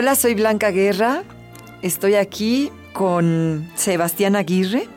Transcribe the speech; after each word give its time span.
Hola, 0.00 0.14
soy 0.14 0.36
Blanca 0.36 0.70
Guerra. 0.70 1.24
Estoy 1.82 2.14
aquí 2.14 2.70
con 2.92 3.68
Sebastián 3.74 4.36
Aguirre. 4.36 4.88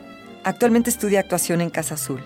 Actualmente 0.43 0.91
estudia 0.91 1.21
actuación 1.21 1.59
en 1.61 1.71
Casa 1.71 1.95
Azul. 1.95 2.23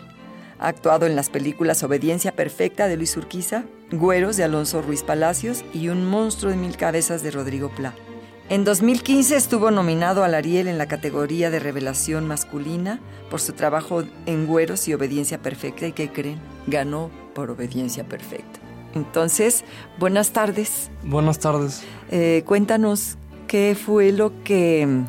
Ha 0.60 0.68
actuado 0.68 1.06
en 1.06 1.16
las 1.16 1.30
películas 1.30 1.84
Obediencia 1.84 2.34
Perfecta 2.34 2.90
de 2.90 2.98
Luis 2.98 3.16
Urquiza, 3.16 3.64
Güeros 3.94 4.36
de 4.36 4.44
Alonso 4.44 4.82
Ruiz 4.82 5.04
Palacios 5.04 5.64
y 5.74 5.88
Un 5.88 6.06
monstruo 6.06 6.52
de 6.52 6.58
mil 6.58 6.76
cabezas 6.76 7.24
de 7.24 7.32
Rodrigo 7.32 7.72
Pla. 7.74 7.94
En 8.50 8.66
2015 8.66 9.38
estuvo 9.38 9.72
nominado 9.72 10.26
al 10.26 10.36
Ariel 10.36 10.68
en 10.68 10.78
la 10.78 10.90
categoría 10.90 11.50
de 11.52 11.60
revelación 11.60 12.28
masculina 12.28 13.00
por 13.32 13.40
su 13.40 13.54
trabajo 13.54 14.04
en 14.26 14.48
Güeros 14.48 14.90
y 14.90 14.94
Obediencia 14.94 15.38
Perfecta 15.38 15.88
y 15.88 15.94
que 15.94 16.12
creen, 16.12 16.42
ganó 16.68 17.10
por 17.34 17.52
Obediencia 17.52 18.04
Perfecta. 18.04 18.65
Entonces, 18.96 19.66
buenas 20.00 20.32
tardes. 20.32 20.90
Buenas 21.04 21.40
tardes. 21.40 21.84
Eh, 22.10 22.44
cuéntanos 22.46 23.18
qué 23.46 23.76
fue 23.76 24.14
lo 24.14 24.42
que, 24.44 25.04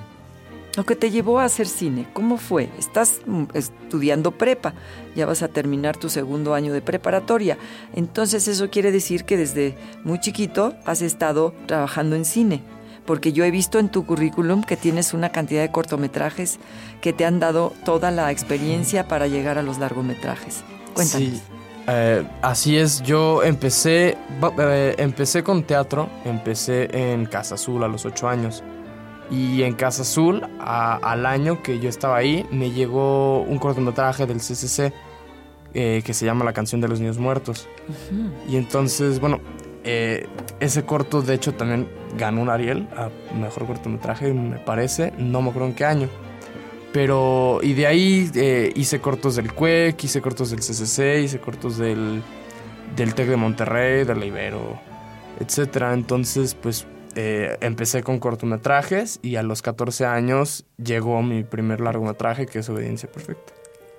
lo 0.76 0.84
que 0.84 0.96
te 0.96 1.12
llevó 1.12 1.38
a 1.38 1.44
hacer 1.44 1.68
cine. 1.68 2.08
¿Cómo 2.12 2.36
fue? 2.36 2.68
Estás 2.78 3.20
mm, 3.24 3.44
estudiando 3.54 4.32
prepa, 4.32 4.74
ya 5.14 5.24
vas 5.24 5.42
a 5.42 5.48
terminar 5.48 5.96
tu 5.96 6.08
segundo 6.08 6.54
año 6.54 6.72
de 6.72 6.82
preparatoria. 6.82 7.58
Entonces 7.94 8.48
eso 8.48 8.70
quiere 8.70 8.90
decir 8.90 9.24
que 9.24 9.36
desde 9.36 9.76
muy 10.02 10.18
chiquito 10.18 10.74
has 10.84 11.00
estado 11.00 11.54
trabajando 11.66 12.16
en 12.16 12.24
cine. 12.24 12.62
Porque 13.06 13.32
yo 13.32 13.44
he 13.44 13.52
visto 13.52 13.78
en 13.78 13.88
tu 13.88 14.04
currículum 14.04 14.64
que 14.64 14.76
tienes 14.76 15.14
una 15.14 15.30
cantidad 15.30 15.62
de 15.62 15.70
cortometrajes 15.70 16.58
que 17.00 17.12
te 17.12 17.24
han 17.24 17.38
dado 17.38 17.72
toda 17.84 18.10
la 18.10 18.32
experiencia 18.32 19.06
para 19.06 19.28
llegar 19.28 19.58
a 19.58 19.62
los 19.62 19.78
largometrajes. 19.78 20.64
Cuéntanos. 20.92 21.28
Sí. 21.28 21.55
Eh, 21.88 22.26
así 22.42 22.76
es, 22.76 23.02
yo 23.02 23.42
empecé, 23.44 24.16
eh, 24.58 24.94
empecé 24.98 25.44
con 25.44 25.62
teatro, 25.62 26.08
empecé 26.24 26.88
en 26.92 27.26
Casa 27.26 27.54
Azul 27.54 27.82
a 27.84 27.88
los 27.88 28.04
8 28.04 28.28
años. 28.28 28.62
Y 29.30 29.62
en 29.62 29.74
Casa 29.74 30.02
Azul, 30.02 30.46
al 30.60 31.26
año 31.26 31.62
que 31.62 31.80
yo 31.80 31.88
estaba 31.88 32.16
ahí, 32.16 32.46
me 32.50 32.70
llegó 32.70 33.42
un 33.42 33.58
cortometraje 33.58 34.24
del 34.26 34.38
CCC 34.38 34.92
eh, 35.74 36.02
que 36.04 36.14
se 36.14 36.24
llama 36.24 36.44
La 36.44 36.52
canción 36.52 36.80
de 36.80 36.88
los 36.88 37.00
niños 37.00 37.18
muertos. 37.18 37.68
Y 38.48 38.56
entonces, 38.56 39.18
bueno, 39.18 39.40
ese 39.82 40.84
corto 40.84 41.22
de 41.22 41.34
hecho 41.34 41.54
también 41.54 41.88
ganó 42.16 42.42
un 42.42 42.50
Ariel 42.50 42.88
a 42.96 43.10
mejor 43.34 43.66
cortometraje, 43.66 44.32
me 44.32 44.58
parece, 44.58 45.12
no 45.18 45.42
me 45.42 45.50
acuerdo 45.50 45.68
en 45.68 45.74
qué 45.74 45.84
año. 45.84 46.08
Pero, 46.96 47.60
y 47.62 47.74
de 47.74 47.86
ahí 47.86 48.30
eh, 48.36 48.72
hice 48.74 49.02
cortos 49.02 49.36
del 49.36 49.52
CUEC, 49.52 50.02
hice 50.02 50.22
cortos 50.22 50.48
del 50.48 50.60
CCC, 50.60 51.24
hice 51.24 51.38
cortos 51.38 51.76
del, 51.76 52.22
del 52.96 53.14
TEC 53.14 53.28
de 53.28 53.36
Monterrey, 53.36 54.04
del 54.04 54.24
Ibero, 54.24 54.80
etc. 55.38 55.88
Entonces, 55.92 56.54
pues 56.54 56.86
eh, 57.14 57.58
empecé 57.60 58.02
con 58.02 58.18
cortometrajes 58.18 59.20
y 59.20 59.36
a 59.36 59.42
los 59.42 59.60
14 59.60 60.06
años 60.06 60.64
llegó 60.82 61.20
mi 61.20 61.44
primer 61.44 61.82
largometraje 61.82 62.46
que 62.46 62.60
es 62.60 62.68
Obediencia 62.70 63.12
Perfecta. 63.12 63.52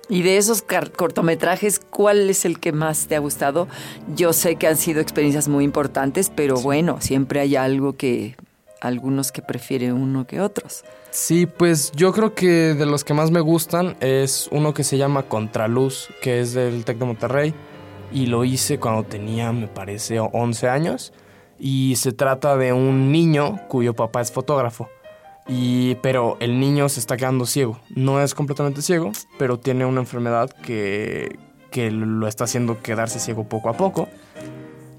Y 0.08 0.22
de 0.22 0.36
esos 0.36 0.64
cortometrajes, 0.96 1.78
¿cuál 1.78 2.28
es 2.28 2.44
el 2.44 2.58
que 2.58 2.72
más 2.72 3.06
te 3.06 3.14
ha 3.14 3.20
gustado? 3.20 3.68
Yo 4.16 4.32
sé 4.32 4.56
que 4.56 4.66
han 4.66 4.76
sido 4.76 5.00
experiencias 5.00 5.46
muy 5.46 5.62
importantes, 5.62 6.32
pero 6.34 6.56
bueno, 6.56 7.00
siempre 7.00 7.38
hay 7.38 7.54
algo 7.54 7.92
que 7.92 8.34
algunos 8.80 9.32
que 9.32 9.42
prefieren 9.42 9.92
uno 9.92 10.26
que 10.26 10.40
otros. 10.40 10.84
Sí, 11.10 11.46
pues 11.46 11.92
yo 11.92 12.12
creo 12.12 12.34
que 12.34 12.74
de 12.74 12.86
los 12.86 13.04
que 13.04 13.14
más 13.14 13.30
me 13.30 13.40
gustan 13.40 13.96
es 14.00 14.48
uno 14.52 14.74
que 14.74 14.84
se 14.84 14.98
llama 14.98 15.24
Contraluz, 15.24 16.08
que 16.22 16.40
es 16.40 16.52
del 16.52 16.84
Tec 16.84 16.98
de 16.98 17.04
Monterrey, 17.04 17.54
y 18.12 18.26
lo 18.26 18.44
hice 18.44 18.78
cuando 18.78 19.04
tenía, 19.04 19.52
me 19.52 19.68
parece, 19.68 20.20
11 20.20 20.68
años, 20.68 21.12
y 21.58 21.96
se 21.96 22.12
trata 22.12 22.56
de 22.56 22.72
un 22.72 23.10
niño 23.10 23.60
cuyo 23.68 23.94
papá 23.94 24.20
es 24.20 24.32
fotógrafo. 24.32 24.88
Y, 25.48 25.94
pero 25.96 26.36
el 26.40 26.60
niño 26.60 26.90
se 26.90 27.00
está 27.00 27.16
quedando 27.16 27.46
ciego. 27.46 27.80
No 27.88 28.22
es 28.22 28.34
completamente 28.34 28.82
ciego, 28.82 29.12
pero 29.38 29.58
tiene 29.58 29.86
una 29.86 30.00
enfermedad 30.00 30.50
que, 30.50 31.38
que 31.70 31.90
lo 31.90 32.28
está 32.28 32.44
haciendo 32.44 32.82
quedarse 32.82 33.18
ciego 33.18 33.48
poco 33.48 33.70
a 33.70 33.72
poco. 33.72 34.08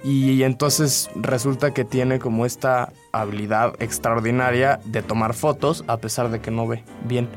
Y 0.03 0.43
entonces 0.43 1.09
resulta 1.15 1.73
que 1.73 1.83
tiene 1.83 2.19
como 2.19 2.45
esta 2.45 2.93
habilidad 3.11 3.73
extraordinaria 3.79 4.79
de 4.85 5.01
tomar 5.01 5.33
fotos 5.33 5.83
a 5.87 5.97
pesar 5.97 6.29
de 6.29 6.39
que 6.39 6.51
no 6.51 6.67
ve 6.67 6.83
bien. 7.05 7.27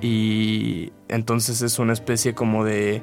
Y 0.00 0.92
entonces 1.08 1.62
es 1.62 1.78
una 1.78 1.92
especie 1.92 2.34
como 2.34 2.64
de, 2.64 3.02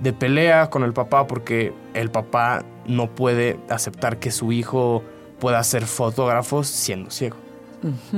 de 0.00 0.12
pelea 0.12 0.70
con 0.70 0.82
el 0.82 0.92
papá 0.92 1.26
porque 1.26 1.72
el 1.94 2.10
papá 2.10 2.64
no 2.86 3.14
puede 3.14 3.58
aceptar 3.68 4.18
que 4.18 4.30
su 4.30 4.52
hijo 4.52 5.02
pueda 5.38 5.62
ser 5.62 5.86
fotógrafo 5.86 6.64
siendo 6.64 7.10
ciego. 7.10 7.45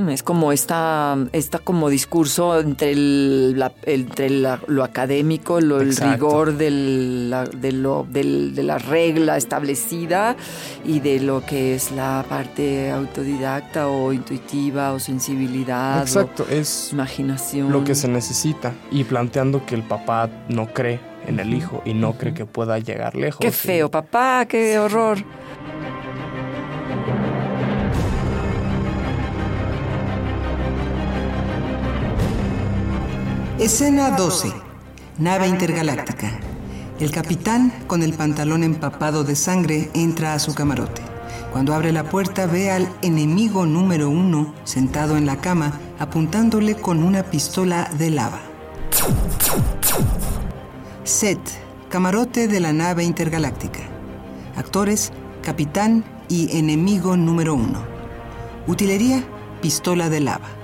Es 0.09 0.23
como 0.23 0.53
esta, 0.53 1.17
esta 1.33 1.59
como 1.59 1.91
discurso 1.91 2.61
entre, 2.61 2.93
el, 2.93 3.63
entre 3.83 4.31
lo 4.31 4.85
académico, 4.85 5.61
lo, 5.61 5.81
el 5.81 5.97
rigor 5.97 6.57
del, 6.57 7.35
de, 7.57 7.73
lo, 7.73 8.07
de 8.09 8.63
la 8.63 8.79
regla 8.79 9.37
establecida 9.37 10.37
y 10.85 11.01
de 11.01 11.21
lo 11.21 11.45
que 11.45 11.75
es 11.75 11.91
la 11.91 12.25
parte 12.29 12.91
autodidacta 12.91 13.89
o 13.89 14.13
intuitiva 14.13 14.93
o 14.93 15.01
sensibilidad. 15.01 16.03
Exacto, 16.03 16.47
es 16.49 16.91
imaginación. 16.93 17.71
Lo 17.73 17.85
que 17.85 17.95
se 17.95 18.09
necesita 18.09 18.73
y 18.91 19.05
planteando 19.05 19.67
que 19.67 19.75
el 19.75 19.83
papá 19.83 20.31
no 20.49 20.73
cree 20.73 21.01
en 21.27 21.41
el 21.41 21.53
hijo 21.53 21.83
y 21.85 21.95
no 21.95 22.15
cree 22.15 22.33
que 22.33 22.47
pueda 22.47 22.79
llegar 22.79 23.15
lejos. 23.15 23.41
Qué 23.41 23.51
feo, 23.51 23.91
papá, 23.91 24.47
qué 24.47 24.79
horror. 24.79 25.19
Escena 33.59 34.13
12. 34.13 34.53
Nave 35.19 35.49
intergaláctica. 35.49 36.31
El 37.01 37.11
capitán, 37.11 37.73
con 37.89 38.05
el 38.05 38.13
pantalón 38.13 38.63
empapado 38.63 39.25
de 39.25 39.35
sangre, 39.35 39.91
entra 39.95 40.35
a 40.35 40.39
su 40.39 40.55
camarote. 40.55 41.03
Cuando 41.51 41.75
abre 41.75 41.91
la 41.91 42.05
puerta 42.05 42.47
ve 42.47 42.71
al 42.71 42.89
enemigo 43.03 43.67
número 43.67 44.11
uno 44.11 44.55
sentado 44.63 45.17
en 45.17 45.27
la 45.27 45.41
cama 45.41 45.73
apuntándole 45.99 46.77
con 46.77 47.03
una 47.03 47.25
pistola 47.25 47.91
de 47.99 48.11
lava. 48.11 48.39
Set, 51.03 51.41
camarote 51.89 52.47
de 52.47 52.61
la 52.61 52.73
nave 52.73 53.03
intergaláctica. 53.03 53.81
Actores, 54.55 55.11
capitán 55.43 56.05
y 56.29 56.57
enemigo 56.57 57.17
número 57.17 57.55
uno. 57.55 57.83
Utilería, 58.69 59.25
pistola 59.61 60.09
de 60.09 60.21
lava. 60.21 60.58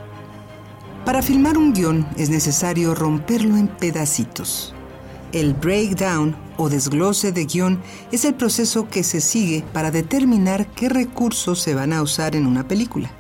Para 1.05 1.21
filmar 1.21 1.59
un 1.59 1.75
guion 1.75 2.09
es 2.17 2.31
necesario 2.31 2.95
romperlo 2.95 3.59
en 3.59 3.69
pedacitos. 3.69 4.75
El 5.33 5.53
breakdown 5.53 6.35
o 6.57 6.71
desglose 6.71 7.31
de 7.31 7.45
guion 7.45 7.83
es 8.11 8.25
el 8.25 8.33
proceso 8.33 8.89
que 8.89 9.03
se 9.03 9.21
sigue 9.21 9.63
para 9.75 9.91
determinar 9.91 10.67
qué 10.69 10.89
recursos 10.89 11.61
se 11.61 11.75
van 11.75 11.93
a 11.93 12.01
usar 12.01 12.35
en 12.37 12.47
una 12.47 12.67
película. 12.67 13.11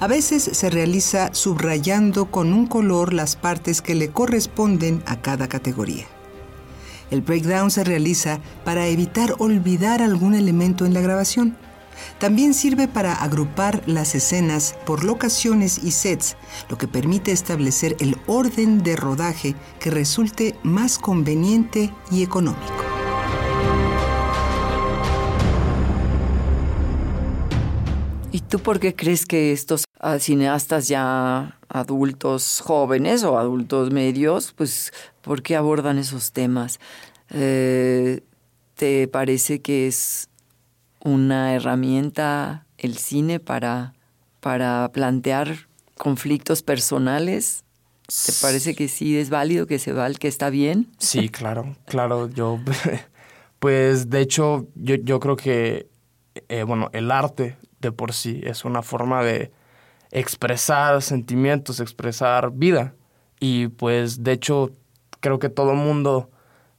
A 0.00 0.06
veces 0.06 0.42
se 0.42 0.70
realiza 0.70 1.34
subrayando 1.34 2.30
con 2.30 2.54
un 2.54 2.66
color 2.66 3.12
las 3.12 3.36
partes 3.36 3.82
que 3.82 3.94
le 3.94 4.08
corresponden 4.08 5.02
a 5.04 5.20
cada 5.20 5.48
categoría. 5.48 6.06
El 7.10 7.20
breakdown 7.20 7.70
se 7.70 7.84
realiza 7.84 8.40
para 8.64 8.86
evitar 8.86 9.34
olvidar 9.38 10.00
algún 10.00 10.34
elemento 10.34 10.86
en 10.86 10.94
la 10.94 11.02
grabación. 11.02 11.58
También 12.18 12.54
sirve 12.54 12.88
para 12.88 13.14
agrupar 13.14 13.82
las 13.86 14.14
escenas 14.14 14.74
por 14.86 15.04
locaciones 15.04 15.78
y 15.82 15.90
sets, 15.90 16.36
lo 16.68 16.78
que 16.78 16.88
permite 16.88 17.32
establecer 17.32 17.96
el 18.00 18.16
orden 18.26 18.82
de 18.82 18.96
rodaje 18.96 19.54
que 19.80 19.90
resulte 19.90 20.56
más 20.62 20.98
conveniente 20.98 21.92
y 22.10 22.22
económico. 22.22 22.92
¿Y 28.34 28.40
tú 28.40 28.58
por 28.58 28.80
qué 28.80 28.94
crees 28.94 29.26
que 29.26 29.52
estos 29.52 29.84
ah, 30.00 30.18
cineastas 30.18 30.88
ya 30.88 31.58
adultos 31.68 32.62
jóvenes 32.64 33.24
o 33.24 33.38
adultos 33.38 33.90
medios, 33.90 34.54
pues, 34.56 34.90
por 35.20 35.42
qué 35.42 35.54
abordan 35.54 35.98
esos 35.98 36.32
temas? 36.32 36.80
Eh, 37.28 38.22
¿Te 38.74 39.06
parece 39.06 39.60
que 39.60 39.86
es 39.86 40.30
una 41.04 41.54
herramienta 41.54 42.66
el 42.78 42.96
cine 42.96 43.40
para, 43.40 43.94
para 44.40 44.90
plantear 44.92 45.68
conflictos 45.98 46.62
personales? 46.62 47.64
¿Te 48.06 48.32
parece 48.40 48.74
que 48.74 48.88
sí 48.88 49.16
es 49.16 49.30
válido, 49.30 49.66
que 49.66 49.78
se 49.78 49.92
val, 49.92 50.18
que 50.18 50.28
está 50.28 50.50
bien? 50.50 50.88
Sí, 50.98 51.28
claro, 51.30 51.76
claro. 51.86 52.28
Yo, 52.28 52.58
pues, 53.58 54.10
de 54.10 54.20
hecho, 54.20 54.66
yo, 54.74 54.96
yo 54.96 55.20
creo 55.20 55.36
que, 55.36 55.88
eh, 56.48 56.62
bueno, 56.64 56.90
el 56.92 57.10
arte 57.10 57.56
de 57.80 57.92
por 57.92 58.12
sí 58.12 58.40
es 58.44 58.64
una 58.64 58.82
forma 58.82 59.22
de 59.22 59.52
expresar 60.10 61.02
sentimientos, 61.02 61.80
expresar 61.80 62.52
vida. 62.52 62.94
Y 63.40 63.68
pues, 63.68 64.22
de 64.22 64.32
hecho, 64.32 64.70
creo 65.20 65.38
que 65.38 65.48
todo 65.48 65.74
mundo 65.74 66.30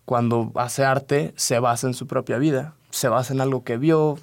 cuando 0.05 0.51
hace 0.55 0.83
arte 0.83 1.33
se 1.35 1.59
basa 1.59 1.87
en 1.87 1.93
su 1.93 2.07
propia 2.07 2.37
vida, 2.37 2.75
se 2.93 3.07
basa 3.09 3.33
en 3.33 3.41
algo 3.41 3.63
que 3.63 3.77
vio. 3.77 4.19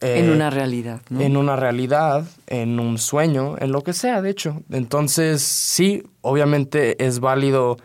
en 0.00 0.28
eh, 0.30 0.32
una 0.32 0.48
realidad, 0.48 1.02
¿no? 1.10 1.20
En 1.20 1.36
una 1.36 1.54
realidad, 1.56 2.26
en 2.46 2.80
un 2.80 2.96
sueño, 2.98 3.56
en 3.58 3.72
lo 3.72 3.82
que 3.82 3.92
sea, 3.92 4.22
de 4.22 4.30
hecho. 4.30 4.62
Entonces, 4.70 5.42
sí, 5.42 6.02
obviamente 6.22 7.04
es 7.04 7.20
válido 7.20 7.76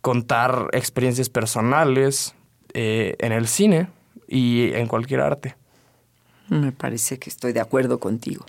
contar 0.00 0.68
experiencias 0.72 1.28
personales 1.28 2.34
eh, 2.72 3.16
en 3.18 3.32
el 3.32 3.46
cine 3.46 3.88
y 4.26 4.72
en 4.72 4.86
cualquier 4.86 5.20
arte. 5.20 5.54
Me 6.48 6.72
parece 6.72 7.18
que 7.18 7.28
estoy 7.28 7.52
de 7.52 7.60
acuerdo 7.60 7.98
contigo. 8.00 8.46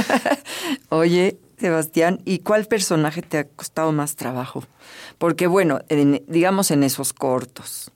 Oye, 0.88 1.36
Sebastián, 1.58 2.20
¿y 2.24 2.38
cuál 2.38 2.64
personaje 2.66 3.20
te 3.20 3.38
ha 3.38 3.44
costado 3.48 3.92
más 3.92 4.16
trabajo? 4.16 4.64
Porque 5.18 5.46
bueno, 5.46 5.80
en- 5.90 6.24
digamos 6.28 6.70
en 6.70 6.82
esos 6.84 7.12
cortos. 7.12 7.90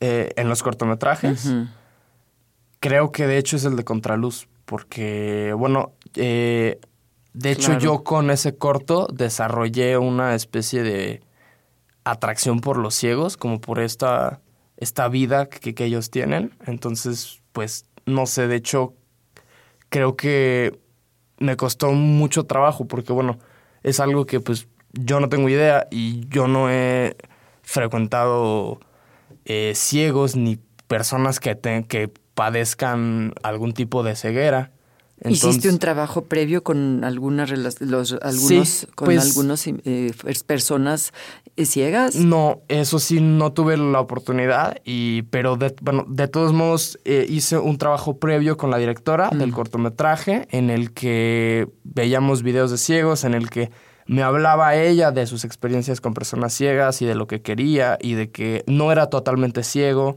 Eh, 0.00 0.30
en 0.36 0.48
los 0.48 0.62
cortometrajes, 0.62 1.52
creo 2.80 3.12
que 3.12 3.26
de 3.26 3.38
hecho 3.38 3.56
es 3.56 3.64
el 3.64 3.76
de 3.76 3.84
Contraluz, 3.84 4.46
porque, 4.66 5.54
bueno, 5.56 5.92
eh, 6.14 6.78
de 7.32 7.50
hecho 7.52 7.68
Claro. 7.68 7.80
yo 7.80 8.04
con 8.04 8.30
ese 8.30 8.56
corto 8.56 9.08
desarrollé 9.12 9.96
una 9.96 10.34
especie 10.34 10.82
de 10.82 11.22
atracción 12.04 12.60
por 12.60 12.76
los 12.76 12.94
ciegos, 12.94 13.36
como 13.36 13.60
por 13.60 13.80
esta, 13.80 14.40
esta 14.76 15.08
vida 15.08 15.48
que, 15.48 15.74
que 15.74 15.84
ellos 15.86 16.10
tienen. 16.10 16.52
Entonces, 16.66 17.42
pues, 17.52 17.86
no 18.04 18.26
sé, 18.26 18.46
de 18.48 18.56
hecho, 18.56 18.94
creo 19.88 20.14
que 20.16 20.78
me 21.38 21.56
costó 21.56 21.92
mucho 21.92 22.44
trabajo, 22.44 22.86
porque, 22.86 23.12
bueno, 23.12 23.38
es 23.82 23.98
algo 24.00 24.26
que, 24.26 24.40
pues, 24.40 24.68
yo 24.92 25.20
no 25.20 25.28
tengo 25.28 25.48
idea 25.48 25.86
y 25.90 26.26
yo 26.28 26.48
no 26.48 26.70
he 26.70 27.16
frecuentado 27.62 28.80
eh, 29.46 29.72
ciegos 29.74 30.36
ni 30.36 30.58
personas 30.86 31.40
que, 31.40 31.54
te- 31.54 31.84
que 31.84 32.12
padezcan 32.34 33.32
algún 33.42 33.72
tipo 33.72 34.02
de 34.02 34.14
ceguera. 34.14 34.70
¿Hiciste 35.24 35.70
un 35.70 35.78
trabajo 35.78 36.26
previo 36.26 36.62
con 36.62 37.02
algunas 37.02 37.48
los, 37.50 38.12
algunos, 38.20 38.68
Sí, 38.68 38.86
con 38.94 39.06
pues- 39.06 39.24
algunos 39.24 39.66
eh, 39.66 39.72
pers- 39.84 40.44
personas 40.44 41.12
eh, 41.56 41.64
ciegas? 41.64 42.16
No, 42.16 42.60
eso 42.68 42.98
sí, 42.98 43.22
no 43.22 43.50
tuve 43.54 43.78
la 43.78 43.98
oportunidad, 43.98 44.76
y, 44.84 45.22
pero 45.22 45.56
de, 45.56 45.74
bueno, 45.80 46.04
de 46.06 46.28
todos 46.28 46.52
modos 46.52 46.98
eh, 47.06 47.24
hice 47.26 47.56
un 47.56 47.78
trabajo 47.78 48.18
previo 48.18 48.58
con 48.58 48.70
la 48.70 48.76
directora 48.76 49.30
del 49.30 49.52
cortometraje 49.54 50.48
en 50.50 50.68
el 50.68 50.92
que 50.92 51.66
veíamos 51.82 52.42
videos 52.42 52.70
de 52.70 52.76
ciegos, 52.76 53.24
en 53.24 53.32
el 53.32 53.48
que 53.48 53.70
me 54.06 54.22
hablaba 54.22 54.76
ella 54.76 55.10
de 55.10 55.26
sus 55.26 55.44
experiencias 55.44 56.00
con 56.00 56.14
personas 56.14 56.52
ciegas 56.54 57.02
y 57.02 57.06
de 57.06 57.14
lo 57.14 57.26
que 57.26 57.42
quería 57.42 57.98
y 58.00 58.14
de 58.14 58.30
que 58.30 58.62
no 58.66 58.92
era 58.92 59.06
totalmente 59.08 59.62
ciego, 59.62 60.16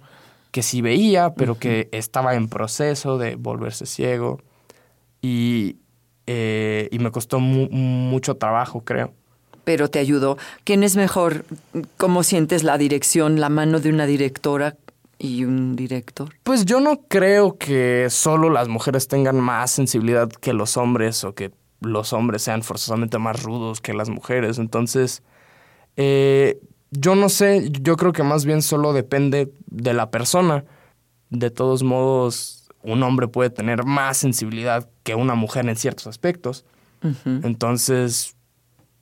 que 0.51 0.61
sí 0.63 0.81
veía, 0.81 1.33
pero 1.35 1.57
que 1.57 1.89
estaba 1.91 2.35
en 2.35 2.47
proceso 2.49 3.17
de 3.17 3.35
volverse 3.35 3.85
ciego 3.85 4.39
y, 5.21 5.77
eh, 6.27 6.87
y 6.91 6.99
me 6.99 7.11
costó 7.11 7.39
mu- 7.39 7.69
mucho 7.69 8.35
trabajo, 8.37 8.81
creo. 8.81 9.13
Pero 9.63 9.89
te 9.89 9.99
ayudó. 9.99 10.37
¿Quién 10.63 10.83
es 10.83 10.95
mejor? 10.95 11.45
¿Cómo 11.97 12.23
sientes 12.23 12.63
la 12.63 12.77
dirección, 12.77 13.39
la 13.39 13.49
mano 13.49 13.79
de 13.79 13.89
una 13.89 14.05
directora 14.07 14.75
y 15.19 15.43
un 15.43 15.75
director? 15.75 16.29
Pues 16.43 16.65
yo 16.65 16.79
no 16.79 17.01
creo 17.07 17.57
que 17.57 18.07
solo 18.09 18.49
las 18.49 18.67
mujeres 18.67 19.07
tengan 19.07 19.39
más 19.39 19.69
sensibilidad 19.71 20.29
que 20.29 20.53
los 20.53 20.77
hombres 20.77 21.23
o 21.23 21.35
que 21.35 21.51
los 21.81 22.13
hombres 22.13 22.41
sean 22.41 22.63
forzosamente 22.63 23.17
más 23.19 23.43
rudos 23.43 23.81
que 23.81 23.93
las 23.93 24.09
mujeres. 24.09 24.57
Entonces, 24.57 25.23
eh, 25.95 26.59
yo 26.91 27.15
no 27.15 27.29
sé, 27.29 27.69
yo 27.81 27.95
creo 27.97 28.13
que 28.13 28.23
más 28.23 28.45
bien 28.45 28.61
solo 28.61 28.93
depende 28.93 29.51
de 29.67 29.93
la 29.93 30.11
persona. 30.11 30.65
De 31.29 31.51
todos 31.51 31.83
modos, 31.83 32.69
un 32.81 33.03
hombre 33.03 33.27
puede 33.27 33.49
tener 33.49 33.85
más 33.85 34.17
sensibilidad 34.17 34.89
que 35.03 35.15
una 35.15 35.35
mujer 35.35 35.67
en 35.67 35.75
ciertos 35.75 36.07
aspectos. 36.07 36.65
Entonces, 37.25 38.35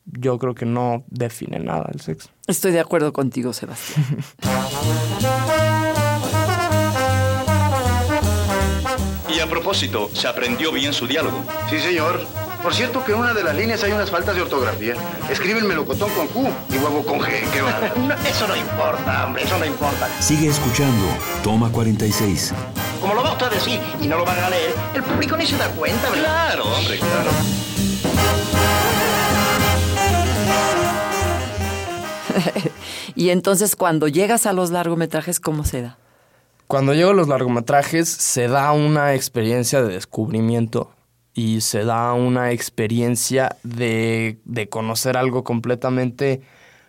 yo 0.06 0.38
creo 0.38 0.54
que 0.54 0.66
no 0.66 1.04
define 1.08 1.60
nada 1.60 1.90
el 1.94 2.00
sexo. 2.02 2.30
Estoy 2.46 2.72
de 2.72 2.80
acuerdo 2.80 3.12
contigo, 3.12 3.54
Sebastián. 3.54 4.06
Y 9.38 9.40
a 9.40 9.46
propósito, 9.46 10.10
¿se 10.14 10.28
aprendió 10.28 10.72
bien 10.72 10.94
su 10.94 11.06
diálogo? 11.06 11.44
Sí, 11.70 11.78
señor. 11.80 12.26
Por 12.64 12.74
cierto 12.74 13.04
que 13.04 13.12
en 13.12 13.20
una 13.20 13.34
de 13.34 13.44
las 13.44 13.56
líneas 13.56 13.84
hay 13.84 13.92
unas 13.92 14.10
faltas 14.10 14.36
de 14.36 14.42
ortografía. 14.42 14.96
Escribe 15.30 15.60
el 15.60 15.66
melocotón 15.66 16.10
con 16.12 16.28
Q 16.28 16.50
y 16.70 16.78
huevo 16.78 17.06
con 17.06 17.20
G. 17.20 17.28
Qué 17.52 17.62
bárbaro. 17.62 17.94
No, 18.08 18.14
eso 18.14 18.48
no 18.48 18.56
importa, 18.56 19.26
hombre, 19.26 19.44
eso 19.44 19.58
no 19.58 19.66
importa. 19.66 20.10
Sigue 20.20 20.48
escuchando. 20.48 21.06
Toma 21.44 21.72
46. 21.72 22.54
Como 23.00 23.14
lo 23.14 23.24
va 23.24 23.34
usted 23.34 23.48
a 23.48 23.50
decir 23.50 23.80
y 24.02 24.08
no 24.08 24.18
lo 24.18 24.26
van 24.26 24.40
a 24.40 24.50
leer, 24.50 24.74
el 24.96 25.04
público 25.04 25.38
ni 25.38 25.46
se 25.46 25.58
da 25.58 25.70
cuenta, 25.70 26.10
¿verdad? 26.10 26.24
Claro, 26.24 26.66
hombre, 26.66 26.98
claro. 27.00 27.32
y 33.16 33.30
entonces 33.30 33.76
cuando 33.76 34.08
llegas 34.08 34.46
a 34.46 34.54
los 34.54 34.72
largometrajes, 34.72 35.40
¿cómo 35.40 35.64
se 35.64 35.84
da? 35.84 35.98
Cuando 36.68 36.94
llego 36.94 37.12
a 37.12 37.14
los 37.14 37.28
largometrajes 37.28 38.10
se 38.10 38.48
da 38.48 38.72
una 38.72 39.14
experiencia 39.14 39.82
de 39.82 39.94
descubrimiento 39.94 40.92
y 41.38 41.62
se 41.62 41.86
da 41.86 42.14
una 42.14 42.52
experiencia 42.52 43.58
de, 43.62 44.40
de 44.44 44.70
conocer 44.70 45.18
algo 45.18 45.44
completamente 45.44 46.42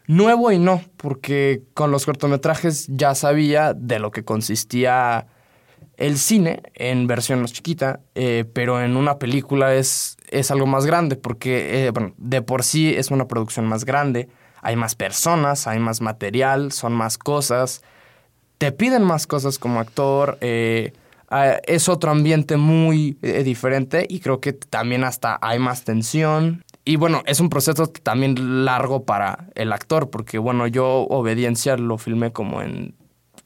nuevo 0.06 0.50
y 0.50 0.58
no, 0.58 0.80
porque 0.96 1.64
con 1.74 1.90
los 1.90 2.06
cortometrajes 2.06 2.86
ya 2.88 3.14
sabía 3.14 3.74
de 3.74 3.98
lo 3.98 4.10
que 4.10 4.24
consistía 4.24 5.26
el 5.98 6.16
cine 6.16 6.62
en 6.72 7.06
versión 7.06 7.42
más 7.42 7.52
chiquita, 7.52 8.00
eh, 8.14 8.46
pero 8.54 8.82
en 8.82 8.96
una 8.96 9.18
película 9.18 9.74
es, 9.74 10.16
es 10.30 10.50
algo 10.50 10.66
más 10.66 10.86
grande, 10.86 11.16
porque 11.16 11.86
eh, 11.86 11.92
de 12.16 12.40
por 12.40 12.64
sí 12.64 12.94
es 12.94 13.10
una 13.10 13.28
producción 13.28 13.66
más 13.66 13.84
grande, 13.84 14.30
hay 14.62 14.76
más 14.76 14.94
personas, 14.94 15.66
hay 15.66 15.78
más 15.78 16.00
material, 16.00 16.72
son 16.72 16.94
más 16.94 17.18
cosas 17.18 17.82
te 18.58 18.72
piden 18.72 19.04
más 19.04 19.26
cosas 19.26 19.58
como 19.58 19.78
actor, 19.78 20.36
eh, 20.40 20.92
ah, 21.30 21.58
es 21.66 21.88
otro 21.88 22.10
ambiente 22.10 22.56
muy 22.56 23.18
eh, 23.22 23.42
diferente 23.42 24.06
y 24.08 24.20
creo 24.20 24.40
que 24.40 24.52
también 24.52 25.04
hasta 25.04 25.38
hay 25.40 25.58
más 25.58 25.84
tensión. 25.84 26.64
Y 26.84 26.96
bueno, 26.96 27.22
es 27.26 27.40
un 27.40 27.50
proceso 27.50 27.86
también 27.86 28.64
largo 28.64 29.04
para 29.04 29.48
el 29.54 29.72
actor, 29.72 30.08
porque 30.10 30.38
bueno, 30.38 30.66
yo 30.66 31.06
Obediencia 31.10 31.76
lo 31.76 31.98
filmé 31.98 32.32
como 32.32 32.62
en 32.62 32.94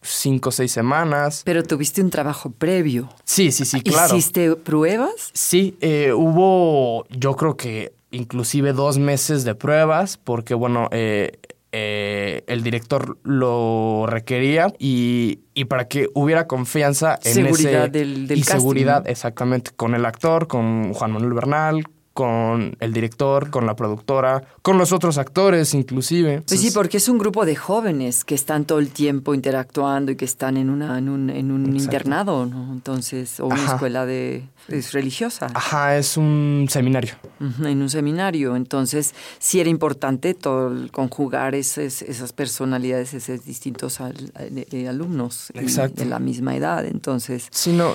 cinco 0.02 0.50
o 0.50 0.52
seis 0.52 0.72
semanas. 0.72 1.42
Pero 1.44 1.62
tuviste 1.62 2.02
un 2.02 2.10
trabajo 2.10 2.50
previo. 2.50 3.08
Sí, 3.24 3.50
sí, 3.52 3.64
sí, 3.64 3.80
claro. 3.80 4.16
¿Hiciste 4.16 4.54
pruebas? 4.56 5.30
Sí, 5.32 5.76
eh, 5.80 6.12
hubo, 6.12 7.06
yo 7.10 7.34
creo 7.36 7.56
que 7.56 7.94
inclusive 8.10 8.72
dos 8.72 8.98
meses 8.98 9.44
de 9.44 9.54
pruebas, 9.54 10.18
porque 10.18 10.54
bueno, 10.54 10.88
eh, 10.92 11.38
eh, 11.72 12.44
el 12.46 12.62
director 12.62 13.18
lo 13.22 14.04
requería 14.06 14.72
y, 14.78 15.40
y 15.54 15.64
para 15.64 15.88
que 15.88 16.08
hubiera 16.14 16.46
confianza 16.46 17.18
en 17.24 17.32
Seguridad 17.34 17.84
ese... 17.86 17.90
del- 17.90 18.26
del 18.28 18.38
y 18.38 18.42
casting, 18.42 18.60
seguridad, 18.60 19.08
exactamente, 19.08 19.70
con 19.74 19.94
el 19.94 20.04
actor, 20.04 20.46
con 20.48 20.92
Juan 20.92 21.12
Manuel 21.12 21.32
Bernal, 21.32 21.84
con 22.12 22.76
el 22.80 22.92
director, 22.92 23.50
con 23.50 23.66
la 23.66 23.74
productora, 23.76 24.42
con 24.62 24.78
los 24.78 24.92
otros 24.92 25.18
actores 25.18 25.74
inclusive. 25.74 26.42
Pues 26.46 26.60
sí, 26.60 26.70
porque 26.70 26.98
es 26.98 27.08
un 27.08 27.18
grupo 27.18 27.44
de 27.46 27.56
jóvenes 27.56 28.24
que 28.24 28.34
están 28.34 28.64
todo 28.64 28.78
el 28.78 28.90
tiempo 28.90 29.34
interactuando 29.34 30.12
y 30.12 30.16
que 30.16 30.24
están 30.24 30.56
en, 30.56 30.70
una, 30.70 30.98
en 30.98 31.08
un, 31.08 31.30
en 31.30 31.50
un 31.50 31.74
internado, 31.76 32.46
¿no? 32.46 32.72
Entonces, 32.72 33.40
o 33.40 33.46
una 33.46 33.54
Ajá. 33.56 33.72
escuela 33.74 34.06
de, 34.06 34.44
es 34.68 34.92
religiosa. 34.92 35.48
Ajá, 35.54 35.96
es 35.96 36.16
un 36.16 36.66
seminario. 36.70 37.14
En 37.40 37.80
un 37.82 37.88
seminario. 37.90 38.56
Entonces, 38.56 39.14
sí 39.38 39.60
era 39.60 39.70
importante 39.70 40.34
todo 40.34 40.68
el 40.72 40.90
conjugar 40.90 41.54
esas, 41.54 42.02
esas 42.02 42.32
personalidades, 42.32 43.14
esos 43.14 43.44
distintos 43.44 44.00
al- 44.00 44.32
eh, 44.36 44.88
alumnos 44.88 45.50
Exacto. 45.54 46.02
de 46.02 46.08
la 46.08 46.18
misma 46.18 46.54
edad. 46.56 46.84
Entonces, 46.84 47.48
Sí, 47.50 47.72
no. 47.72 47.94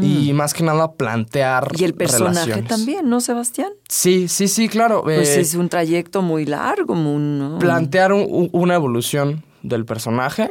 Y 0.00 0.32
más 0.32 0.54
que 0.54 0.62
nada 0.64 0.92
plantear. 0.92 1.68
y 1.76 1.84
el 1.84 1.94
personaje 1.94 2.46
relaciones. 2.46 2.68
también, 2.68 3.08
¿no, 3.08 3.20
Sebastián? 3.44 3.72
Sí, 3.88 4.28
sí, 4.28 4.48
sí, 4.48 4.68
claro. 4.68 5.02
Pues 5.02 5.36
eh, 5.36 5.40
es 5.40 5.54
un 5.54 5.68
trayecto 5.68 6.22
muy 6.22 6.44
largo, 6.46 6.94
muy, 6.94 7.18
¿no? 7.22 7.58
plantear 7.58 8.12
un- 8.12 8.26
un- 8.28 8.50
una 8.52 8.74
evolución 8.74 9.44
del 9.62 9.84
personaje 9.84 10.50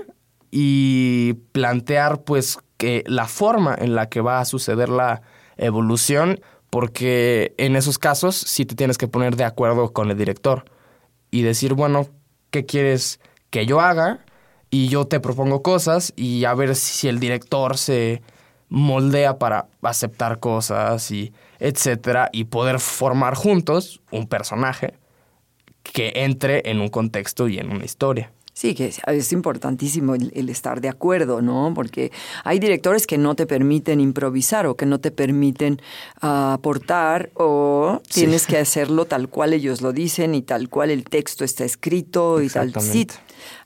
y 0.52 1.34
plantear 1.52 2.24
pues 2.24 2.58
que 2.78 3.04
la 3.08 3.28
forma 3.28 3.76
en 3.78 3.96
la 3.96 4.10
que 4.10 4.22
va 4.22 4.40
a 4.40 4.46
suceder 4.46 4.90
la 4.90 5.22
evolución 5.58 6.40
porque 6.70 7.54
en 7.58 7.76
esos 7.76 7.98
casos 8.00 8.36
sí 8.36 8.66
te 8.66 8.76
tienes 8.76 8.98
que 8.98 9.08
poner 9.08 9.36
de 9.36 9.44
acuerdo 9.46 9.94
con 9.94 10.10
el 10.12 10.18
director 10.18 10.66
y 11.32 11.42
decir 11.42 11.74
bueno 11.74 12.08
qué 12.52 12.66
quieres 12.66 13.20
que 13.50 13.66
yo 13.66 13.80
haga 13.82 14.26
y 14.70 14.88
yo 14.90 15.06
te 15.06 15.20
propongo 15.20 15.62
cosas 15.62 16.14
y 16.16 16.46
a 16.46 16.54
ver 16.56 16.76
si 16.76 17.08
el 17.08 17.20
director 17.20 17.78
se 17.78 18.22
moldea 18.70 19.38
para 19.38 19.68
aceptar 19.84 20.40
cosas 20.40 21.12
y 21.12 21.32
etcétera 21.64 22.30
y 22.34 22.44
poder 22.44 22.80
formar 22.80 23.36
juntos 23.36 24.02
un 24.12 24.28
personaje 24.28 24.94
que 25.82 26.12
entre 26.16 26.70
en 26.70 26.80
un 26.80 26.90
contexto 26.90 27.48
y 27.48 27.58
en 27.58 27.72
una 27.72 27.86
historia. 27.86 28.32
Sí, 28.56 28.76
que 28.76 28.94
es, 29.08 29.34
importantísimo 29.34 30.14
el, 30.14 30.32
el 30.36 30.48
estar 30.50 30.80
de 30.80 30.88
acuerdo, 30.88 31.42
¿no? 31.42 31.72
Porque 31.74 32.12
hay 32.44 32.60
directores 32.60 33.08
que 33.08 33.18
no 33.18 33.34
te 33.34 33.48
permiten 33.48 34.00
improvisar 34.00 34.68
o 34.68 34.76
que 34.76 34.86
no 34.86 35.00
te 35.00 35.10
permiten 35.10 35.82
ah, 36.22 36.54
aportar 36.54 37.32
o 37.34 38.00
Sí. 38.08 38.22
tienes 38.22 38.46
que 38.46 38.58
hacerlo 38.66 39.06
tal 39.06 39.28
cual 39.28 39.54
ellos 39.54 39.82
lo 39.82 39.92
dicen 39.92 40.36
y 40.36 40.44
tal 40.44 40.70
cual 40.70 40.92
el 40.92 41.04
texto 41.06 41.44
está 41.44 41.66
escrito 41.66 42.42
y 42.44 42.50
tal. 42.50 42.72
Sí, 42.80 43.08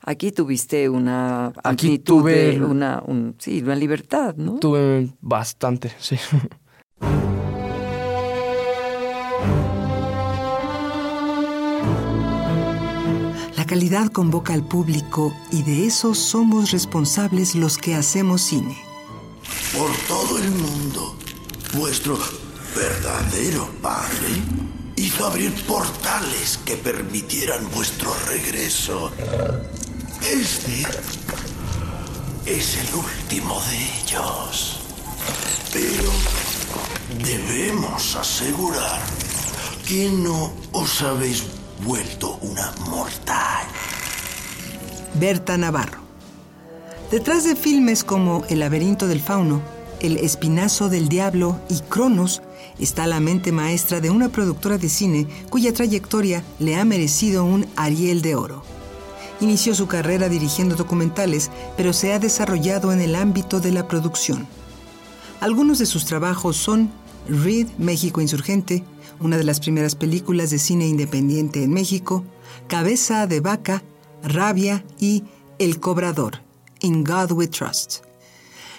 aquí 0.02 0.32
tuviste 0.32 0.88
una 0.88 1.52
Aquí 1.62 1.98
tuve 1.98 2.52
de 2.58 2.64
una, 2.64 3.02
un- 3.06 3.34
sí, 3.38 3.60
una 3.62 3.76
libertad, 3.76 4.36
¿no? 4.36 4.54
Tuve 4.58 5.10
bastante, 5.20 5.92
sí. 5.98 6.16
calidad 13.68 14.10
convoca 14.10 14.54
al 14.54 14.66
público 14.66 15.32
y 15.52 15.62
de 15.62 15.86
eso 15.86 16.14
somos 16.14 16.72
responsables 16.72 17.54
los 17.54 17.76
que 17.76 17.94
hacemos 17.94 18.40
cine. 18.40 18.82
Por 19.76 19.90
todo 20.08 20.38
el 20.38 20.50
mundo, 20.50 21.14
vuestro 21.74 22.18
verdadero 22.74 23.68
Padre 23.82 24.42
hizo 24.96 25.26
abrir 25.26 25.52
portales 25.66 26.58
que 26.64 26.76
permitieran 26.76 27.70
vuestro 27.70 28.12
regreso. 28.26 29.12
Este 30.22 30.86
es 32.46 32.78
el 32.78 32.94
último 32.94 33.60
de 33.70 34.02
ellos. 34.02 34.80
Pero 35.74 36.10
debemos 37.22 38.16
asegurar 38.16 39.00
que 39.86 40.08
no 40.08 40.52
os 40.72 41.02
habéis 41.02 41.57
vuelto 41.84 42.38
una 42.42 42.72
mortal. 42.90 43.66
Berta 45.14 45.56
Navarro. 45.56 46.00
Detrás 47.10 47.44
de 47.44 47.56
filmes 47.56 48.04
como 48.04 48.44
El 48.48 48.60
laberinto 48.60 49.06
del 49.06 49.20
fauno, 49.20 49.62
El 50.00 50.16
espinazo 50.16 50.88
del 50.88 51.08
diablo 51.08 51.60
y 51.68 51.80
Cronos 51.80 52.42
está 52.78 53.06
la 53.06 53.20
mente 53.20 53.50
maestra 53.52 54.00
de 54.00 54.10
una 54.10 54.28
productora 54.28 54.78
de 54.78 54.88
cine 54.88 55.26
cuya 55.50 55.72
trayectoria 55.72 56.44
le 56.58 56.76
ha 56.76 56.84
merecido 56.84 57.44
un 57.44 57.66
Ariel 57.76 58.22
de 58.22 58.34
Oro. 58.34 58.62
Inició 59.40 59.74
su 59.74 59.86
carrera 59.86 60.28
dirigiendo 60.28 60.74
documentales, 60.74 61.50
pero 61.76 61.92
se 61.92 62.12
ha 62.12 62.18
desarrollado 62.18 62.92
en 62.92 63.00
el 63.00 63.14
ámbito 63.14 63.60
de 63.60 63.72
la 63.72 63.86
producción. 63.86 64.46
Algunos 65.40 65.78
de 65.78 65.86
sus 65.86 66.04
trabajos 66.04 66.56
son 66.56 66.90
Reed, 67.28 67.68
México 67.78 68.20
Insurgente, 68.20 68.84
una 69.20 69.36
de 69.36 69.44
las 69.44 69.60
primeras 69.60 69.94
películas 69.94 70.50
de 70.50 70.58
cine 70.58 70.86
independiente 70.86 71.62
en 71.62 71.72
México, 71.72 72.24
Cabeza 72.66 73.26
de 73.26 73.40
Vaca, 73.40 73.82
Rabia 74.22 74.84
y 74.98 75.24
El 75.58 75.80
Cobrador, 75.80 76.42
In 76.80 77.04
God 77.04 77.32
We 77.32 77.48
Trust. 77.48 78.02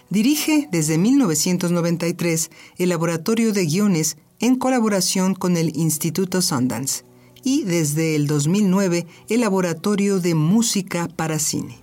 Dirige 0.09 0.67
desde 0.71 0.97
1993 0.97 2.49
el 2.77 2.89
laboratorio 2.89 3.53
de 3.53 3.65
guiones 3.65 4.17
en 4.39 4.55
colaboración 4.55 5.35
con 5.35 5.57
el 5.57 5.75
Instituto 5.77 6.41
Sundance 6.41 7.03
y 7.43 7.63
desde 7.63 8.15
el 8.15 8.27
2009 8.27 9.05
el 9.29 9.41
laboratorio 9.41 10.19
de 10.19 10.35
música 10.35 11.07
para 11.15 11.39
cine. 11.39 11.77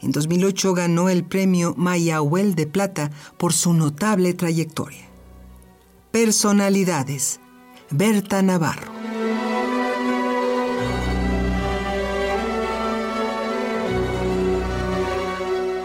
En 0.00 0.10
2008 0.10 0.74
ganó 0.74 1.08
el 1.08 1.24
premio 1.24 1.74
Mayahuel 1.76 2.54
de 2.54 2.66
Plata 2.66 3.10
por 3.38 3.52
su 3.52 3.72
notable 3.72 4.34
trayectoria. 4.34 5.08
Personalidades. 6.10 7.40
Berta 7.92 8.40
Navarro. 8.42 8.90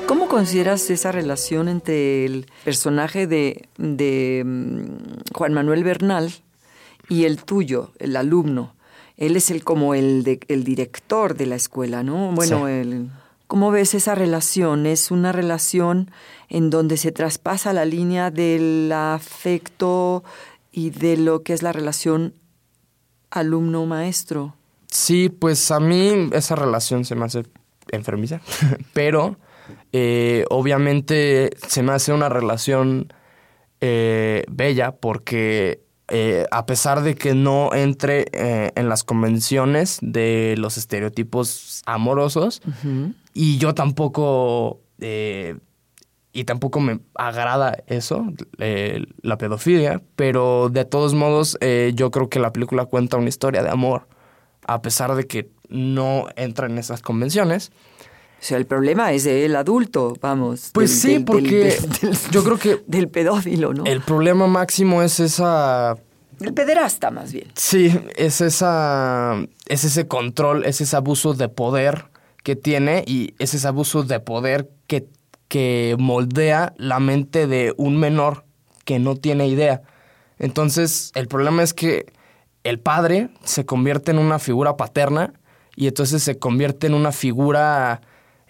¿Cómo 0.08 0.28
consideras 0.30 0.90
esa 0.90 1.12
relación 1.12 1.68
entre 1.68 2.26
el 2.26 2.46
personaje 2.64 3.28
de, 3.28 3.68
de, 3.78 4.44
mm, 4.46 5.34
Juan 5.34 5.54
Manuel 5.54 5.84
Bernal 5.84 6.32
y 7.10 7.26
el 7.26 7.44
tuyo, 7.44 7.92
el 8.00 8.16
alumno? 8.16 8.74
Él 9.18 9.36
es 9.36 9.52
el 9.52 9.64
como 9.64 9.96
el, 9.96 10.24
de- 10.24 10.40
el 10.48 10.64
director 10.64 11.36
de 11.36 11.46
la 11.48 11.56
escuela, 11.56 12.04
¿no? 12.04 12.32
Bueno, 12.32 12.68
Sí. 12.68 12.72
el- 12.74 13.10
¿cómo 13.48 13.70
ves 13.72 13.94
esa 13.96 14.16
relación? 14.16 14.86
¿Es 14.86 15.12
una 15.12 15.32
relación 15.34 16.10
en 16.50 16.70
donde 16.70 16.96
se 16.96 17.12
traspasa 17.12 17.74
la 17.74 17.84
línea 17.84 18.32
del 18.32 18.90
afecto 18.94 20.24
y 20.78 20.92
de 20.92 21.18
lo 21.18 21.42
que 21.42 21.54
es 21.54 21.64
la 21.64 21.72
relación 21.72 22.36
alumno-maestro? 23.32 24.54
Sí, 24.86 25.28
pues 25.28 25.72
a 25.72 25.80
mí 25.80 26.30
esa 26.34 26.56
relación 26.56 27.04
se 27.04 27.16
me 27.16 27.26
hace 27.26 27.48
enfermiza, 27.92 28.42
pero 28.94 29.40
eh, 29.92 30.46
obviamente 30.52 31.50
se 31.68 31.82
me 31.82 31.94
hace 31.94 32.14
una 32.14 32.30
relación 32.30 33.12
eh, 33.82 34.44
bella 34.52 34.92
porque 34.92 35.82
eh, 36.10 36.46
a 36.52 36.68
pesar 36.68 37.02
de 37.02 37.16
que 37.16 37.34
no 37.34 37.74
entre 37.74 38.28
eh, 38.32 38.72
en 38.76 38.88
las 38.88 39.04
convenciones 39.04 39.98
de 40.04 40.54
los 40.60 40.78
estereotipos 40.78 41.82
amorosos, 41.88 42.62
y 43.34 43.58
yo 43.58 43.74
tampoco, 43.74 44.82
y 46.40 46.44
tampoco 46.44 46.80
me 46.80 47.00
agrada 47.16 47.78
eso, 47.88 48.26
eh, 48.60 49.06
la 49.22 49.38
pedofilia, 49.38 50.02
pero 50.16 50.70
de 50.70 50.86
todos 50.86 51.14
modos 51.14 51.58
eh, 51.62 51.92
yo 51.96 52.12
creo 52.12 52.30
que 52.30 52.40
la 52.40 52.54
película 52.54 52.86
cuenta 52.86 53.18
una 53.18 53.30
historia 53.30 53.64
de 53.64 53.70
amor, 53.70 54.08
a 54.68 54.82
pesar 54.82 55.16
de 55.16 55.26
que 55.26 55.50
no 55.70 56.28
entra 56.36 56.68
en 56.68 56.78
esas 56.78 57.02
convenciones. 57.02 57.72
O 58.40 58.44
sea, 58.44 58.58
el 58.58 58.68
problema 58.68 59.12
es 59.14 59.24
del 59.24 59.56
adulto, 59.56 60.14
vamos. 60.22 60.70
Pues 60.74 60.92
del- 60.92 61.00
sí, 61.00 61.14
del- 61.16 61.26
porque 61.26 61.78
del- 62.02 62.18
yo 62.32 62.44
creo 62.44 62.58
que 62.60 62.84
del 62.86 63.10
pedófilo, 63.10 63.74
¿no? 63.74 63.86
el 63.86 64.02
problema 64.02 64.46
máximo 64.46 65.02
es 65.02 65.20
esa 65.20 65.98
El 66.40 66.54
pederasta, 66.54 67.10
más 67.10 67.34
bien. 67.34 67.48
Sí, 67.56 67.92
es 68.16 68.42
esa. 68.42 69.36
Es 69.68 69.84
ese 69.86 70.08
control, 70.08 70.66
es 70.66 70.82
ese 70.82 70.96
abuso 70.96 71.34
de 71.34 71.50
poder 71.50 72.06
que 72.44 72.56
tiene 72.56 73.04
y 73.08 73.34
es 73.40 73.56
ese 73.56 73.68
abuso 73.68 74.04
de 74.04 74.20
poder 74.20 74.70
que, 74.86 75.08
que 75.48 75.96
moldea 76.00 76.74
la 76.78 77.00
mente 77.00 77.48
de 77.48 77.74
un 77.78 77.98
menor 77.98 78.46
que 78.86 79.00
no 79.00 79.16
tiene 79.16 79.48
idea. 79.48 79.82
Entonces, 80.40 81.12
el 81.16 81.28
problema 81.28 81.64
es 81.64 81.74
que 81.74 82.06
el 82.64 82.80
padre 82.80 83.30
se 83.44 83.66
convierte 83.66 84.12
en 84.12 84.20
una 84.20 84.40
figura 84.40 84.78
paterna 84.78 85.34
y 85.76 85.88
entonces 85.88 86.24
se 86.24 86.38
convierte 86.40 86.88
en 86.88 86.94
una 86.94 87.12
figura 87.12 88.02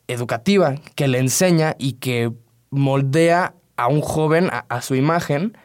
educativa 0.07 0.75
que 0.95 1.07
le 1.07 1.19
enseña 1.19 1.75
y 1.77 1.93
que 1.93 2.31
moldea 2.69 3.53
a 3.75 3.87
un 3.87 4.01
joven 4.01 4.49
a, 4.51 4.81
su 4.81 4.95
imagen 4.95 5.57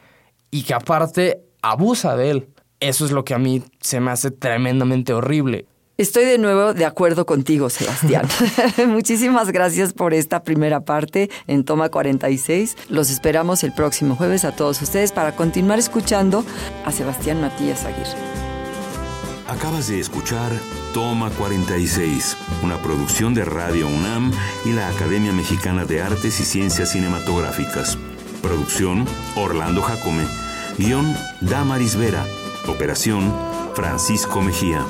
y 0.51 0.63
que 0.63 0.73
aparte 0.73 1.41
abusa 1.61 2.15
de 2.15 2.29
él. 2.29 2.49
Eso 2.79 3.05
es 3.05 3.11
lo 3.11 3.23
que 3.23 3.33
a 3.33 3.39
mí 3.39 3.63
se 3.79 3.99
me 3.99 4.11
hace 4.11 4.29
tremendamente 4.29 5.13
horrible. 5.13 5.65
Estoy 5.95 6.25
de 6.25 6.39
nuevo 6.39 6.73
de 6.73 6.85
acuerdo 6.85 7.27
contigo, 7.27 7.69
Sebastián. 7.69 8.27
Muchísimas 8.87 9.51
gracias 9.51 9.93
por 9.93 10.15
esta 10.15 10.43
primera 10.43 10.79
parte 10.81 11.29
en 11.45 11.63
Toma 11.63 11.89
46. 11.89 12.75
Los 12.89 13.11
esperamos 13.11 13.63
el 13.63 13.73
próximo 13.73 14.15
jueves 14.15 14.43
a 14.43 14.55
todos 14.55 14.81
ustedes 14.81 15.11
para 15.11 15.35
continuar 15.35 15.77
escuchando 15.77 16.43
a 16.83 16.91
Sebastián 16.91 17.41
Matías 17.41 17.85
Aguirre. 17.85 18.17
Acabas 19.47 19.87
de 19.87 19.99
escuchar 19.99 20.51
Toma 20.95 21.29
46, 21.29 22.37
una 22.63 22.81
producción 22.81 23.35
de 23.35 23.45
Radio 23.45 23.87
UNAM 23.87 24.31
y 24.65 24.71
la 24.71 24.87
Academia 24.87 25.31
Mexicana 25.31 25.85
de 25.85 26.01
Artes 26.01 26.39
y 26.39 26.43
Ciencias 26.43 26.91
Cinematográficas. 26.93 27.99
Producción 28.41 29.05
Orlando 29.35 29.83
Jacome. 29.83 30.25
Guión 30.79 31.15
Damaris 31.41 31.95
Vera. 31.97 32.25
Operación 32.67 33.31
Francisco 33.75 34.41
Mejía. 34.41 34.83